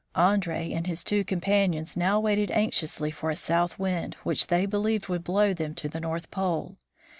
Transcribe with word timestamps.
Andree 0.15 0.73
and 0.73 0.87
his 0.87 1.03
two 1.03 1.23
companions 1.23 1.95
now 1.95 2.19
waited 2.19 2.49
anxiously 2.49 3.11
for 3.11 3.29
a 3.29 3.35
south 3.35 3.77
wind, 3.77 4.15
which 4.23 4.47
they 4.47 4.65
believed 4.65 5.09
would 5.09 5.23
blow 5.23 5.53
them 5.53 5.75
to 5.75 5.87
the 5.87 5.99
North 5.99 6.31
Pole. 6.31 6.77